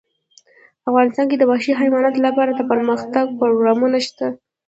افغانستان 0.89 1.25
کې 1.29 1.37
د 1.39 1.43
وحشي 1.49 1.73
حیواناتو 1.81 2.23
لپاره 2.27 2.51
دپرمختیا 2.59 3.21
پروګرامونه 3.39 3.97
شته. 4.07 4.27